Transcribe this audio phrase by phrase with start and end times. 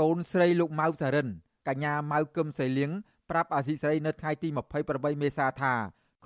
[0.00, 1.28] កូនស្រីលោកម៉ៅសារិន
[1.68, 2.90] កញ្ញាម៉ៅកឹមស្រីលៀង
[3.30, 4.48] ប្រាប់អាស៊ីសេរីនៅថ្ងៃទី
[4.84, 5.74] 28មេសាថា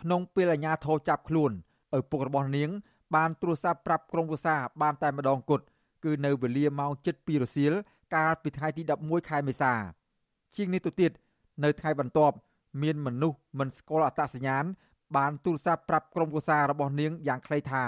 [0.00, 1.52] ក្នុងពេលអាជ្ញាធរចាប់ខ្លួន
[1.98, 2.70] ឪពុករបស់នាង
[3.14, 5.64] បានទូរស័ព្ទប្រាប់ក្រុមប្រឹក្សាបានតែម្ដងគត់
[6.04, 7.72] គឺនៅវេលាម៉ោង7:00រសៀល
[8.14, 9.72] កាលពីថ្ងៃទី11ខែមេសា
[10.56, 11.12] ជាងនេះទៅទៀត
[11.64, 12.34] នៅថ្ងៃបន្ទាប់
[12.82, 14.64] មានមនុស្សមិនស្គាល់អត្តសញ្ញាណ
[15.16, 17.84] បានទូរស័ព្ទប្រាប់ក្រុមគូសាររបស់នាងយ៉ាងខ្លីថា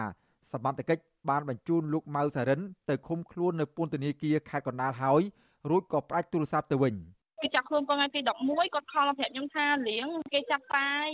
[0.52, 5.22] សមត្ថកិច្ច បានបញ្ជូនលោកម៉ៅសារិនទៅឃុំខ្លួននៅពន្ធនាគារខេត្តកណ្ដាលហើយ
[5.70, 6.96] រួចក៏ផ្ដាច់ទូរស័ព្ទទៅវិញ
[7.42, 11.06] គេចាប់ខ្លួនគាត់ថ្ងៃទី11គាត់ខលប្រាប់ខ្ញុំថាលៀងគេចាប់ប៉ាយ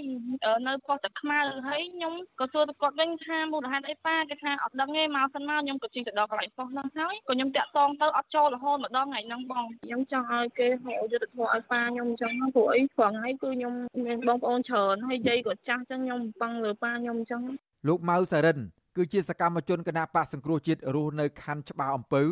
[0.67, 13.75] នៅប៉ុស្តិ៍តាខ្មៅហើយខ្ញុំក៏សួរទៅគាត់វិញថាមូលហេតុអីប៉ាគេថាអត់ដឹងទេមកសិនមកខ្ញុំក៏ជិះទៅដល់កន្លែងប៉ុស្តិ៍ហ្នឹងហើយក៏ខ្ញុំតាក់តងទៅអត់ចូលរហូតម្ដងថ្ងៃហ្នឹងបងខ្ញុំចង់ឲ្យគេហៅយុទ្ធធម៌ឲ្យប៉ាខ្ញុំអញ្ចឹងព្រោះអីព្រោះថ្ងៃគឺខ្ញុំ
[14.07, 17.43] មានបងប្អូនច្រើនហើយយាយក៏ចាស់អញ្ចឹងខ្ញុំប៉ឹងលើប៉ាខ្ញុំអញ្ចឹង
[17.89, 18.59] លោកម៉ៅសារិន
[18.97, 22.23] គឺជាសកម្មជនគណៈបកសង្គ្រោះជាតិរស់នៅខណ្ឌច្បារអំពៅ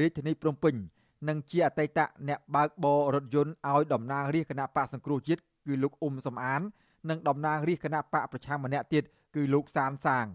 [0.00, 0.74] រាជធានីភ្នំពេញ
[1.28, 6.62] និងជាអតីតអ្នកបើកបររថយន្តឲ្យតំណាងរាជគណៈបកសង្គ្រោះជាតិគឺលោកអ៊ុំសំអាន
[7.10, 10.26] និងតំណាងរាជគណៈបកប្រឆាំងម្នាក់ទៀតគឺលោកសានសាង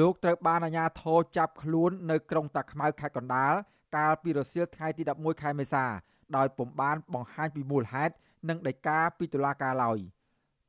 [0.00, 3.54] លោកត្រូវបានអាជ្ញាធរចាប់ខ្លួននៅក្រុងតាខ្មៅខេត្តកណ្ដាល
[3.96, 5.84] កាលពីរសៀលថ្ងៃទី11ខែមេសា
[6.36, 8.14] ដោយពុំបានបង្ហាញពីមូលហេតុ
[8.48, 9.98] និងដីកាពីតុលាការឡើយ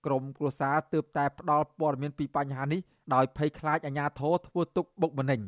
[0.06, 2.82] ក្រមគ្រួសារទើបតែផ្ដល់ព័ត៌មានពីបញ្ហានេះ
[3.14, 5.42] ដោយភ័យខ្លាចអាជ្ញាធរធ្វើទុកបុកម្នេញ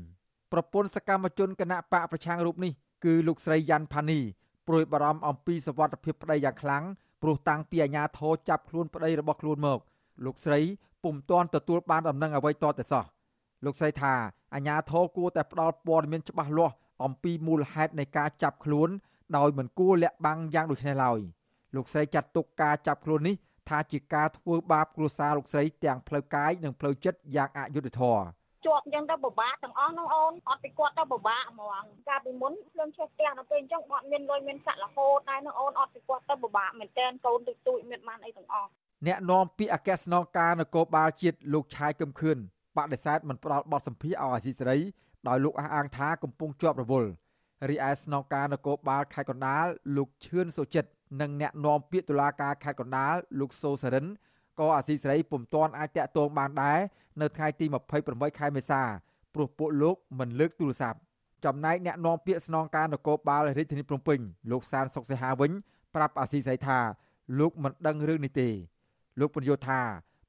[0.51, 2.71] ប្រពន្ធសកម្មជនគណៈបកប្រឆាំងរូបនេះ
[3.05, 4.19] គឺលោកស្រីយ៉ាន់ផានី
[4.67, 6.83] ព្រួយបារម្ភអំពីសវត្ថភាពប្តីយ៉ាងខ្លាំង
[7.21, 9.79] ព្រោះតាំងពីអាញាធរចាប់ខ្លួនប្តីរបស់ខ្លួនមក
[10.25, 10.59] លោកស្រី
[11.03, 13.05] ពុំទាន់ទទួលបានដំណឹងអ្វីតតែសោះ
[13.65, 14.13] លោកស្រីថា
[14.53, 18.89] អាញាធរគួរតែផ្ដល់ព័ត៌មានច្បាស់លាស់អំពីមូលហេតុនៃការចាប់ខ្លួន
[19.37, 21.19] ដោយមិនគួរលាក់បាំងយ៉ាងដូចនេះឡើយ
[21.75, 23.35] លោកស្រីចាត់ទុកការចាប់ខ្លួននេះ
[23.69, 28.25] ថាជាការធ្វើបាបគ្រួសារលោកស្រីទាំងផ្លូវកាយនិងផ្លូវចិត្តយ៉ាងអយុត្តិធម៌
[28.65, 38.69] ជាប់អញ្ចឹងទៅពិបាកទាំងអស់នោះអូនអត់ពីគាត់ទៅពិបាកហ្មងកាលពីមុនខ្ញុំឈប់ផ្ទះនៅពេលអញ្ចឹងអត់មានលុយមានសាក់រហូតតែនោះអូនអត់ពីគាត់ទៅពិបាកមែនតែនកូនតិចតួចមានបានអីទាំងអស់
[39.07, 42.37] អ្នកនាំពាក្យអគ្គស្នងការនគរបាលជាតិលោកឆាយកឹមខឿន
[42.77, 44.79] បដិសេធមិនផ្ដល់បទសម្ភាសឲ្យអាស៊ីសេរី
[45.27, 47.09] ដោយលោកអះអាងថាកំពុងជាប់រវល់
[47.69, 49.65] រីឯស្នងការនគរបាលខេត្តកណ្ដាល
[49.97, 50.89] លោកឈឿនសុចិត្ត
[51.19, 54.05] និងអ្នកនាំពាក្យតុលាការខេត្តកណ្ដាលលោកសូសរិន
[54.59, 56.79] ក៏អាស៊ីសេរីពុំទាន់អាចតាក់ទងបានដែរ
[57.21, 57.65] នៅថ្ងៃទី
[58.03, 58.81] 28ខែមេសា
[59.33, 60.99] ព្រោះពួកលោកមិនលើកទូរស័ព្ទ
[61.45, 64.19] ចំណែកអ្នកនាំពាក្យស្នងការនគរបាលរាជធានីភ្នំពេញ
[64.51, 65.51] លោកសានសុកសេហាវិញ
[65.95, 66.79] ប្រាប់អាស៊ីសេរីថា
[67.39, 68.49] លោកមិនដឹងរឿងនេះទេ
[69.19, 69.81] លោកពន្យល់ថា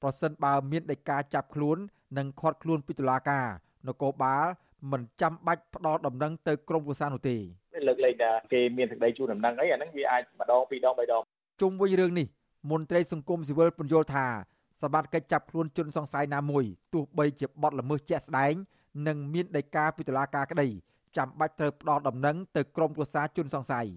[0.02, 1.78] ប្រសិនបើមានដីកាចាប់ខ្លួន
[2.18, 3.46] និងឃាត់ខ្លួនពីតុលាការ
[3.88, 4.46] នគរបាល
[4.92, 7.36] មិនចាំបាច់ផ្ដល់ដំណឹងទៅក្រមប្រសានោះទេ
[7.88, 11.22] លើកលែងថាគេមានសេចក្តីជូនដំណឹងអីអាហ្នឹងវាអាចម្ដងពីរដងបីដង
[11.60, 12.26] ជុំវិញរឿងនេះ
[12.70, 14.26] មន្ត្រីសង្គមស៊ីវិលពន្យល់ថា
[14.82, 18.54] សមត្ថកិច្ចចាប់ខ្លួនជនសង្ស័យណាមួយទោះបីជាបទល្មើសជាក់ស្ដែង
[19.06, 20.68] និងមានដីកាពីតុលាការក្តី
[21.16, 23.88] ចាំបាច់ត្រូវផ្ដល់ដំណឹងទៅក្រមប្រសាជនសង្ស័យ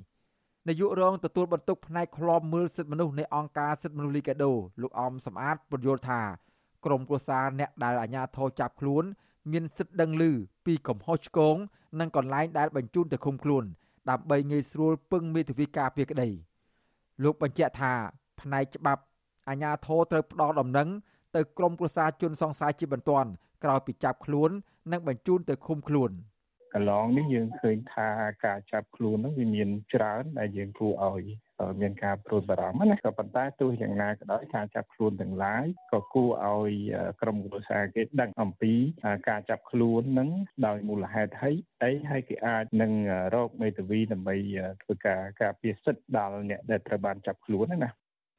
[0.68, 6.22] នាយករងទទួលបន្ទុកផ្នែកឃ្លាំមើលសិទ្ធិមនុស្សនៃអង្គការសិទ្ធិមនុស្សលីកាដូលោកអមសំអាតពន្យល់ថា
[6.86, 9.04] ក្រមប្រសាអ្នកដែលអាជ្ញាធរចាប់ខ្លួន
[9.52, 10.24] មានសិទ្ធិដឹងឮ
[10.66, 11.56] ពីកំហុសឆ្គង
[12.00, 13.64] និងកន្លែងដែលបញ្ជូនទៅឃុំខ្លួន
[14.10, 16.30] ដើម្បីងាយស្រួលពឹងមេធាវីការពារក្តី
[17.24, 17.94] លោកបញ្ជាក់ថា
[18.42, 19.02] ផ្នែកច្បាប់
[19.50, 20.90] អាជ្ញាធរត្រូវផ្ដល់ដំណឹង
[21.36, 23.30] ទៅក្រមប្រសាជនសង្ស័យជាបន្ទាន់
[23.64, 24.50] ក្រោយពីចាប់ខ្លួន
[24.92, 26.12] និងបញ្ជូនទៅឃុំខ្លួន
[26.78, 28.10] កន្លងនេះយើងឃើញថា
[28.46, 31.24] ការចាប់ខ្លួននោះវាមានច្រើនដែលយើងគួរឲ្យ
[31.82, 36.74] មានការព្រួយបារម្ភណាក៏ប៉ុន្តែទោះយ៉ាងណាក៏ដោយការចាប់ខ្លួនទាំងឡាយក៏គួរឲ្យ
[37.22, 38.74] ក្រុមគ្រួសារគេដឹងអំពី
[39.30, 40.30] ការចាប់ខ្លួននឹង
[40.66, 42.92] ដោយមូលហេតុហើយអីហើយគេអាចនឹង
[43.36, 44.36] រកមេធាវីដើម្បី
[44.84, 47.90] ធ្វើការការពារសិទ្ធិដល់អ្នកដែលត្រូវបានចាប់ខ្លួនណា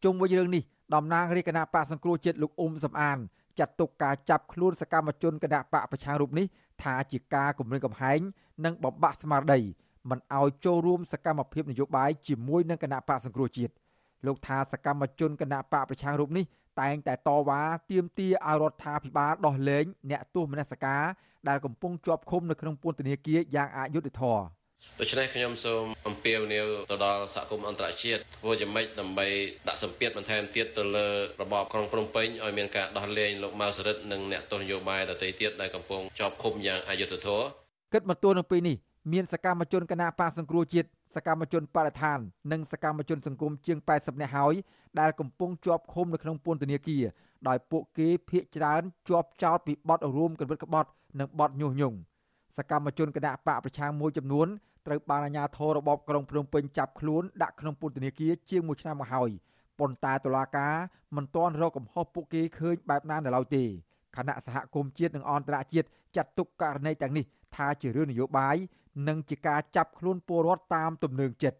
[0.04, 0.62] ជុំវិញរឿងនេះ
[0.94, 3.18] តំណាងរាជគណៈបកសង្គ្រោះជាតិលោកអ៊ុំសំអាន
[3.58, 6.46] ចាត់ទុកការចាប់ខ្លួនសកម្មជនគណៈបកប្រឆាំងរូបនេះ
[6.82, 8.20] ថាជាការគម្រាមកំហែង
[8.64, 9.60] និងបំបាក់ស្មារតី
[10.10, 13.72] មិនឲ្យចូលរួមសកម្មភាពនយោបាយជាមួយនឹងគណៈបកសង្គ្រោះជាតិ
[14.26, 16.44] លោកថាសកម្មជនគណៈបកប្រឆាំងរូបនេះ
[16.80, 21.02] តែងតែតវ៉ាទាមទារឲ្យរដ្ឋាភិបាលដោះលែងអ្នកទោសមនសិការ
[21.48, 24.42] ដែលកំពុងជាប់ឃុំនៅក្នុងពន្ធនាគារយ៉ាងអយុត្តិធម៌
[25.00, 29.26] ដូច្នេះខ្ញុំសូមអំពាវនាវទៅដល់សហគមន៍អន្តរជាតិធ្វើយ៉ាងម៉េចដើម្បី
[29.68, 31.08] ដាក់សម្ពាធបន្ថែមទៀតទៅលើ
[31.40, 37.46] របបក្រុងភ្នំពេញឲ្យមានការដោះលែងលោកម៉ៅសរិទ្ធនិងអ្នកទស្សនយោបាយដទៃទៀតដែលកំពុងជាប់ឃុំយ៉ាងអយុត្តិធម៌
[37.92, 38.76] គិតមកទល់នឹងពេលនេះ
[39.12, 42.18] មានសកម្មជនគណបកសង្គ្រោះជាតិសកម្មជនបរិស្ថាន
[42.52, 44.54] និងសកម្មជនសង្គមជាង80នាក់ហើយ
[45.00, 47.04] ដែលកំពុងជាប់ឃុំនៅក្នុងពន្ធនាគារ
[47.48, 51.96] ដោយពួកគេភ័យច្រើនជាប់ចោតពីបទរួមកន្វិតក្បត់និងបទញុះញង់
[52.56, 54.48] សកម្មជនគណបកប្រឆាំងមួយចំនួន
[54.86, 59.30] ត្រូវបានអាជ្ញាធររបបក្រុងភ្នំពេញចាប់ខ្លួនដាក់ក្នុងពន្ធនាគារជាង1ឆ្នាំមកហើយ
[59.78, 60.74] ប៉ុន្តែតុលាការ
[61.16, 63.64] មិនទាន់រកកំហុសពួកគេឃើញបែបណានៅឡើយទេ
[64.16, 65.86] គណៈសហគមន៍ជាតិនិងអន្តរជាតិ
[66.16, 67.24] ចាត់ទុកករណីទាំងនេះ
[67.56, 68.56] ថាជារឿងនយោបាយ
[69.08, 71.58] និងជាការចាប់ខ្លួនពលរដ្ឋតាមទំនើងចិត្ត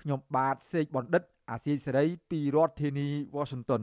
[0.00, 3.82] ខ្ញុំបាទសេកបណ្ឌិត អាស៊ីសេរីពីរដ្ឋធានី Washington